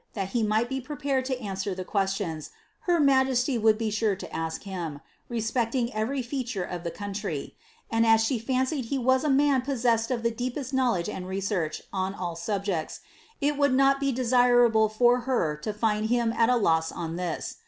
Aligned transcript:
that 0.13 0.29
he 0.29 0.41
might 0.41 0.67
be 0.67 0.81
prepared 0.81 1.25
to 1.25 1.39
answer 1.39 1.75
the 1.75 1.85
qucKlions, 1.85 2.49
her 2.87 2.99
majesty 2.99 3.59
wonlii 3.59 3.77
be 3.77 3.91
sure 3.91 4.15
to 4.15 4.35
ask 4.35 4.63
him, 4.63 4.99
lespecting 5.29 5.91
every 5.93 6.23
feature 6.23 6.63
of 6.63 6.83
the 6.83 6.89
country; 6.89 7.55
and 7.91 8.03
as 8.03 8.23
she 8.23 8.41
fBiieied 8.41 8.85
he 8.85 8.97
was 8.97 9.23
a 9.23 9.29
man 9.29 9.61
poster. 9.61 10.17
''''deepest 10.35 10.73
knowledge 10.73 11.07
and 11.07 11.27
research 11.27 11.83
on 11.93 12.15
all 12.15 12.35
subjects, 12.35 13.01
it 13.41 13.57
woidd 13.57 13.75
not 13.75 14.01
le 14.01 14.89
for 14.89 15.19
her 15.19 15.55
to 15.57 15.71
find 15.71 16.07
him 16.07 16.33
al 16.33 16.49
a 16.49 16.59
Imi 16.59 16.95
on 16.97 17.15
this. 17.15 17.57